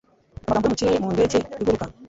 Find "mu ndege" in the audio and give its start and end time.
1.03-1.37